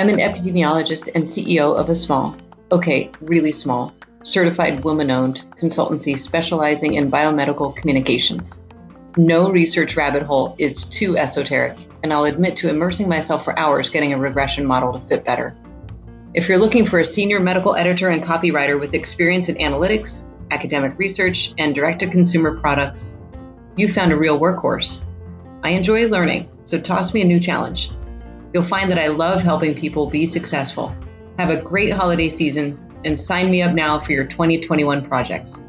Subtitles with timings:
[0.00, 2.34] I'm an epidemiologist and CEO of a small,
[2.72, 3.92] okay, really small,
[4.22, 8.62] certified woman owned consultancy specializing in biomedical communications.
[9.18, 13.90] No research rabbit hole is too esoteric, and I'll admit to immersing myself for hours
[13.90, 15.54] getting a regression model to fit better.
[16.32, 20.98] If you're looking for a senior medical editor and copywriter with experience in analytics, academic
[20.98, 23.18] research, and direct to consumer products,
[23.76, 25.04] you found a real workhorse.
[25.62, 27.90] I enjoy learning, so toss me a new challenge.
[28.52, 30.94] You'll find that I love helping people be successful.
[31.38, 35.64] Have a great holiday season and sign me up now for your 2021 projects.